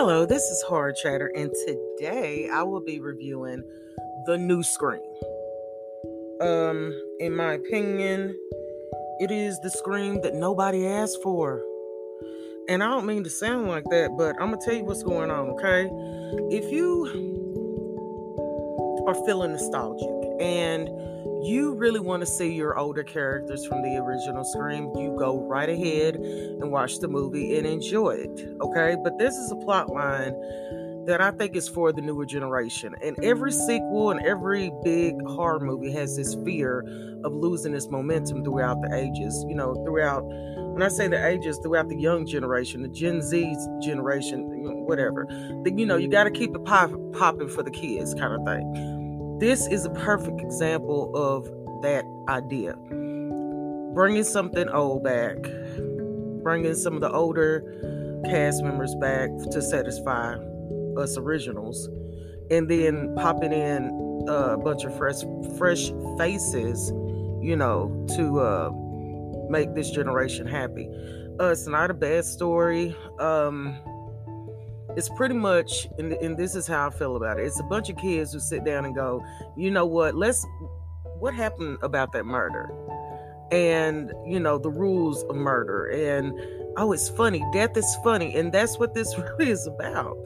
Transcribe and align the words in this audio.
Hello, 0.00 0.24
this 0.24 0.44
is 0.44 0.62
Horror 0.62 0.92
Chatter, 0.92 1.32
and 1.34 1.50
today 1.66 2.48
I 2.48 2.62
will 2.62 2.78
be 2.78 3.00
reviewing 3.00 3.64
the 4.26 4.38
new 4.38 4.62
Scream. 4.62 5.02
Um, 6.40 6.94
in 7.18 7.34
my 7.34 7.54
opinion, 7.54 8.38
it 9.18 9.32
is 9.32 9.58
the 9.58 9.70
Scream 9.70 10.20
that 10.22 10.36
nobody 10.36 10.86
asked 10.86 11.18
for. 11.20 11.64
And 12.68 12.80
I 12.80 12.86
don't 12.86 13.06
mean 13.06 13.24
to 13.24 13.28
sound 13.28 13.66
like 13.66 13.82
that, 13.90 14.16
but 14.16 14.36
I'm 14.40 14.52
gonna 14.52 14.64
tell 14.64 14.74
you 14.74 14.84
what's 14.84 15.02
going 15.02 15.32
on, 15.32 15.48
okay? 15.48 15.90
If 16.48 16.70
you 16.70 17.04
are 19.08 19.16
feeling 19.26 19.50
nostalgic 19.50 20.08
and 20.40 20.88
you 21.42 21.74
really 21.74 22.00
want 22.00 22.20
to 22.20 22.26
see 22.26 22.52
your 22.52 22.78
older 22.78 23.02
characters 23.02 23.64
from 23.66 23.82
the 23.82 23.96
original 23.96 24.44
Scream, 24.44 24.90
you 24.96 25.14
go 25.18 25.40
right 25.46 25.68
ahead 25.68 26.16
and 26.16 26.70
watch 26.70 26.98
the 26.98 27.08
movie 27.08 27.56
and 27.56 27.66
enjoy 27.66 28.10
it. 28.10 28.56
Okay. 28.60 28.96
But 29.02 29.18
this 29.18 29.34
is 29.34 29.52
a 29.52 29.56
plot 29.56 29.90
line 29.90 30.34
that 31.06 31.20
I 31.22 31.30
think 31.30 31.56
is 31.56 31.68
for 31.68 31.92
the 31.92 32.02
newer 32.02 32.26
generation. 32.26 32.94
And 33.02 33.16
every 33.24 33.52
sequel 33.52 34.10
and 34.10 34.20
every 34.26 34.70
big 34.84 35.14
horror 35.26 35.60
movie 35.60 35.92
has 35.92 36.16
this 36.16 36.34
fear 36.44 36.80
of 37.24 37.32
losing 37.32 37.74
its 37.74 37.88
momentum 37.88 38.44
throughout 38.44 38.82
the 38.82 38.94
ages. 38.94 39.44
You 39.48 39.54
know, 39.54 39.74
throughout, 39.84 40.22
when 40.24 40.82
I 40.82 40.88
say 40.88 41.08
the 41.08 41.24
ages, 41.24 41.58
throughout 41.62 41.88
the 41.88 41.96
young 41.96 42.26
generation, 42.26 42.82
the 42.82 42.88
Gen 42.88 43.22
Z 43.22 43.56
generation, 43.80 44.44
whatever. 44.86 45.26
The, 45.64 45.72
you 45.74 45.86
know, 45.86 45.96
you 45.96 46.08
got 46.08 46.24
to 46.24 46.30
keep 46.30 46.54
it 46.54 46.64
pop, 46.64 46.90
popping 47.12 47.48
for 47.48 47.62
the 47.62 47.70
kids 47.70 48.14
kind 48.14 48.34
of 48.34 48.44
thing 48.44 48.97
this 49.38 49.66
is 49.68 49.84
a 49.84 49.90
perfect 49.90 50.40
example 50.40 51.14
of 51.14 51.44
that 51.82 52.04
idea. 52.28 52.74
Bringing 53.94 54.24
something 54.24 54.68
old 54.68 55.04
back, 55.04 55.36
bringing 56.42 56.74
some 56.74 56.94
of 56.94 57.00
the 57.00 57.10
older 57.10 58.22
cast 58.24 58.62
members 58.64 58.94
back 58.96 59.30
to 59.50 59.62
satisfy 59.62 60.34
us 60.96 61.16
originals, 61.16 61.88
and 62.50 62.68
then 62.68 63.14
popping 63.16 63.52
in 63.52 64.24
a 64.28 64.56
bunch 64.56 64.84
of 64.84 64.96
fresh, 64.96 65.22
fresh 65.56 65.90
faces, 66.18 66.90
you 67.40 67.56
know, 67.56 68.06
to 68.16 68.40
uh, 68.40 68.70
make 69.48 69.74
this 69.74 69.90
generation 69.90 70.46
happy. 70.46 70.90
Uh, 71.40 71.50
it's 71.50 71.68
not 71.68 71.90
a 71.90 71.94
bad 71.94 72.24
story. 72.24 72.96
Um, 73.20 73.78
it's 74.96 75.08
pretty 75.10 75.34
much 75.34 75.86
and, 75.98 76.12
and 76.14 76.36
this 76.36 76.54
is 76.54 76.66
how 76.66 76.86
i 76.86 76.90
feel 76.90 77.16
about 77.16 77.38
it 77.38 77.44
it's 77.44 77.60
a 77.60 77.64
bunch 77.64 77.90
of 77.90 77.96
kids 77.96 78.32
who 78.32 78.40
sit 78.40 78.64
down 78.64 78.84
and 78.84 78.94
go 78.94 79.22
you 79.56 79.70
know 79.70 79.84
what 79.84 80.14
let's 80.14 80.46
what 81.20 81.34
happened 81.34 81.78
about 81.82 82.12
that 82.12 82.24
murder? 82.24 82.70
And 83.50 84.12
you 84.26 84.38
know 84.38 84.58
the 84.58 84.70
rules 84.70 85.24
of 85.24 85.36
murder 85.36 85.86
and 85.86 86.38
oh 86.76 86.92
it's 86.92 87.08
funny 87.08 87.42
death 87.52 87.76
is 87.78 87.96
funny 88.04 88.36
and 88.36 88.52
that's 88.52 88.78
what 88.78 88.94
this 88.94 89.16
really 89.18 89.50
is 89.50 89.66
about. 89.66 90.16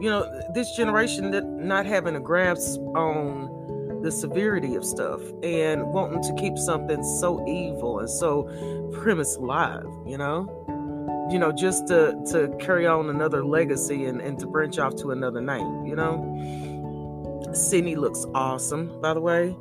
You 0.00 0.10
know 0.10 0.28
this 0.54 0.74
generation 0.76 1.30
that 1.30 1.44
not 1.44 1.86
having 1.86 2.16
a 2.16 2.20
grasp 2.20 2.80
on 2.96 4.00
the 4.02 4.10
severity 4.10 4.74
of 4.74 4.84
stuff 4.84 5.20
and 5.42 5.86
wanting 5.92 6.20
to 6.22 6.34
keep 6.34 6.58
something 6.58 7.02
so 7.20 7.46
evil 7.46 8.00
and 8.00 8.10
so 8.10 8.42
premise 8.92 9.36
alive 9.36 9.86
you 10.04 10.18
know 10.18 10.64
you 11.30 11.38
know, 11.38 11.52
just 11.52 11.88
to 11.88 12.20
to 12.32 12.54
carry 12.58 12.86
on 12.86 13.10
another 13.10 13.44
legacy 13.44 14.04
and, 14.04 14.20
and 14.20 14.38
to 14.38 14.46
branch 14.46 14.78
off 14.78 14.96
to 14.96 15.10
another 15.10 15.40
name, 15.40 15.86
you 15.86 15.96
know. 15.96 17.52
Sidney 17.52 17.96
looks 17.96 18.26
awesome, 18.34 19.00
by 19.00 19.14
the 19.14 19.20
way. 19.20 19.56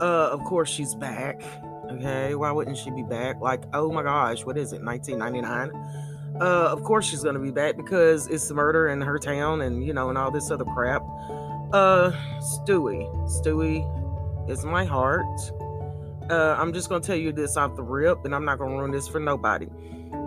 Uh, 0.00 0.30
of 0.30 0.42
course 0.44 0.70
she's 0.70 0.94
back. 0.94 1.42
Okay, 1.90 2.34
why 2.34 2.50
wouldn't 2.52 2.76
she 2.76 2.90
be 2.90 3.02
back? 3.02 3.40
Like, 3.40 3.62
oh 3.72 3.90
my 3.90 4.02
gosh, 4.02 4.44
what 4.44 4.56
is 4.56 4.72
it, 4.72 4.82
1999? 4.82 5.70
Uh, 6.40 6.68
of 6.70 6.82
course 6.84 7.06
she's 7.06 7.22
gonna 7.22 7.40
be 7.40 7.50
back 7.50 7.76
because 7.76 8.28
it's 8.28 8.50
murder 8.50 8.88
in 8.88 9.00
her 9.00 9.18
town 9.18 9.62
and 9.62 9.84
you 9.84 9.92
know, 9.92 10.08
and 10.08 10.16
all 10.16 10.30
this 10.30 10.50
other 10.50 10.64
crap. 10.64 11.02
Uh, 11.72 12.12
Dewey, 12.64 13.08
Dewey 13.42 13.86
is 14.48 14.64
my 14.64 14.84
heart. 14.84 15.24
Uh, 16.30 16.54
I'm 16.58 16.72
just 16.72 16.88
gonna 16.88 17.02
tell 17.02 17.16
you 17.16 17.32
this 17.32 17.56
off 17.56 17.74
the 17.74 17.82
rip, 17.82 18.24
and 18.24 18.34
I'm 18.34 18.44
not 18.44 18.58
gonna 18.58 18.76
ruin 18.76 18.92
this 18.92 19.08
for 19.08 19.18
nobody. 19.18 19.66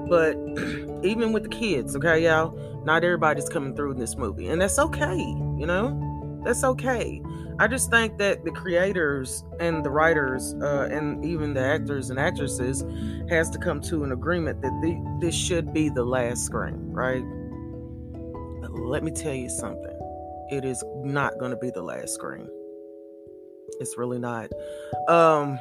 But 0.07 0.35
even 1.03 1.33
with 1.33 1.43
the 1.43 1.49
kids, 1.49 1.95
okay, 1.95 2.23
y'all, 2.23 2.83
not 2.85 3.03
everybody's 3.03 3.49
coming 3.49 3.75
through 3.75 3.91
in 3.91 3.99
this 3.99 4.17
movie. 4.17 4.47
And 4.47 4.61
that's 4.61 4.79
okay, 4.79 5.17
you 5.17 5.65
know? 5.65 6.41
That's 6.43 6.63
okay. 6.63 7.21
I 7.59 7.67
just 7.67 7.89
think 7.89 8.17
that 8.17 8.43
the 8.43 8.51
creators 8.51 9.43
and 9.59 9.85
the 9.85 9.89
writers 9.89 10.55
uh, 10.55 10.89
and 10.91 11.23
even 11.23 11.53
the 11.53 11.61
actors 11.61 12.09
and 12.09 12.19
actresses 12.19 12.83
has 13.29 13.49
to 13.51 13.59
come 13.59 13.79
to 13.81 14.03
an 14.03 14.11
agreement 14.11 14.61
that 14.61 14.71
the, 14.81 15.17
this 15.21 15.35
should 15.35 15.73
be 15.73 15.89
the 15.89 16.03
last 16.03 16.45
scream, 16.45 16.91
right? 16.91 17.23
But 18.61 18.73
let 18.73 19.03
me 19.03 19.11
tell 19.11 19.33
you 19.33 19.49
something. 19.49 19.97
It 20.51 20.65
is 20.65 20.83
not 21.03 21.37
going 21.39 21.51
to 21.51 21.57
be 21.57 21.69
the 21.69 21.81
last 21.81 22.13
scream. 22.15 22.49
It's 23.79 23.97
really 23.97 24.19
not. 24.19 24.51
Um, 25.07 25.59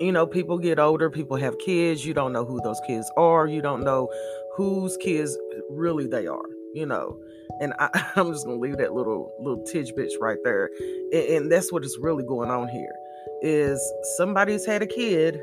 you 0.00 0.12
know, 0.12 0.26
people 0.26 0.58
get 0.58 0.78
older, 0.78 1.10
people 1.10 1.36
have 1.36 1.58
kids, 1.58 2.04
you 2.04 2.14
don't 2.14 2.32
know 2.32 2.44
who 2.44 2.60
those 2.62 2.80
kids 2.86 3.10
are, 3.16 3.46
you 3.46 3.62
don't 3.62 3.82
know 3.82 4.08
whose 4.54 4.96
kids 4.98 5.36
really 5.70 6.06
they 6.06 6.26
are, 6.26 6.48
you 6.74 6.86
know. 6.86 7.18
And 7.60 7.72
I, 7.78 7.88
am 8.16 8.32
just 8.32 8.46
gonna 8.46 8.58
leave 8.58 8.78
that 8.78 8.92
little 8.92 9.32
little 9.40 9.64
tidbits 9.64 10.16
right 10.20 10.38
there. 10.44 10.70
And, 11.12 11.24
and 11.28 11.52
that's 11.52 11.72
what 11.72 11.84
is 11.84 11.96
really 12.00 12.24
going 12.24 12.50
on 12.50 12.68
here. 12.68 12.94
Is 13.42 13.80
somebody's 14.16 14.64
had 14.66 14.82
a 14.82 14.86
kid 14.86 15.40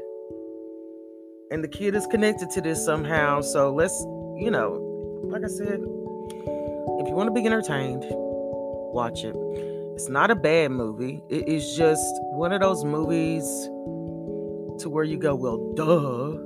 and 1.52 1.63
the 1.63 1.68
kid 1.68 1.96
is 1.96 2.08
connected 2.08 2.50
to 2.52 2.62
this 2.62 2.84
somehow. 2.84 3.42
So 3.42 3.72
let's, 3.72 3.94
you 4.38 4.50
know, 4.50 4.80
like 5.24 5.44
I 5.44 5.47
said, 5.47 5.80
if 7.00 7.08
you 7.08 7.13
want 7.13 7.28
to 7.28 7.31
be 7.31 7.46
entertained, 7.46 8.03
watch 8.09 9.24
it. 9.24 9.36
It's 9.94 10.09
not 10.09 10.31
a 10.31 10.36
bad 10.36 10.72
movie. 10.72 11.22
It 11.30 11.47
is 11.47 11.75
just 11.78 12.03
one 12.31 12.52
of 12.52 12.62
those 12.62 12.84
movies 12.84 13.44
to 14.80 14.90
where 14.90 15.04
you 15.04 15.18
go, 15.18 15.36
well, 15.36 15.74
duh. 15.74 16.40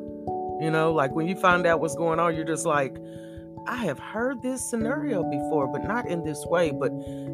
You 0.59 0.71
know, 0.71 0.91
like 0.91 1.13
when 1.15 1.27
you 1.27 1.35
find 1.35 1.65
out 1.67 1.79
what's 1.79 1.95
going 1.95 2.19
on, 2.19 2.35
you're 2.35 2.45
just 2.45 2.65
like, 2.65 2.97
I 3.67 3.77
have 3.85 3.99
heard 3.99 4.41
this 4.41 4.67
scenario 4.67 5.23
before, 5.23 5.67
but 5.67 5.83
not 5.83 6.07
in 6.07 6.23
this 6.23 6.43
way. 6.45 6.71
But 6.71 6.91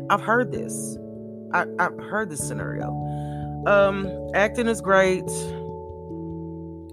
I've 0.10 0.22
heard 0.22 0.52
this. 0.52 0.98
I, 1.54 1.66
have 1.80 1.98
heard 1.98 2.30
this 2.30 2.46
scenario. 2.46 2.90
Um, 3.66 4.10
acting 4.34 4.68
is 4.68 4.82
great. 4.82 5.26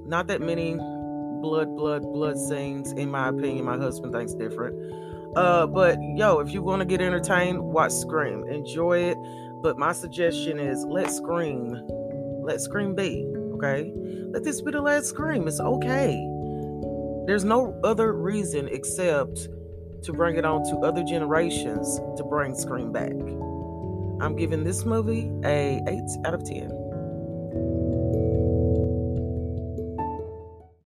Not 0.07 0.27
that 0.29 0.41
many 0.41 0.75
blood, 1.41 1.75
blood, 1.77 2.03
blood 2.03 2.39
scenes, 2.39 2.93
in 2.93 3.11
my 3.11 3.29
opinion. 3.29 3.65
My 3.65 3.79
husband 3.79 4.13
thinks 4.13 4.35
different. 4.35 4.77
Uh, 5.37 5.67
but 5.67 5.99
yo, 6.17 6.41
if 6.41 6.53
you 6.53 6.63
want 6.63 6.81
to 6.81 6.87
get 6.87 7.01
entertained, 7.01 7.61
watch 7.63 7.93
Scream. 7.93 8.45
Enjoy 8.49 8.99
it. 8.99 9.17
But 9.63 9.79
my 9.79 9.93
suggestion 9.93 10.59
is 10.59 10.85
let 10.85 11.11
Scream, 11.11 11.77
let 12.43 12.61
Scream 12.61 12.95
be. 12.95 13.27
Okay? 13.63 13.93
Let 14.33 14.43
this 14.43 14.63
be 14.63 14.71
the 14.71 14.81
last 14.81 15.07
scream. 15.07 15.47
It's 15.47 15.61
okay. 15.61 16.15
There's 17.27 17.45
no 17.45 17.79
other 17.85 18.15
reason 18.15 18.69
except 18.69 19.49
to 20.03 20.13
bring 20.15 20.37
it 20.37 20.47
on 20.47 20.63
to 20.71 20.79
other 20.79 21.05
generations 21.05 22.01
to 22.17 22.25
bring 22.25 22.55
Scream 22.55 22.91
back. 22.91 23.13
I'm 24.23 24.35
giving 24.35 24.65
this 24.65 24.87
movie 24.87 25.31
a 25.45 25.79
8 25.87 26.01
out 26.25 26.33
of 26.33 26.43
10. 26.43 26.71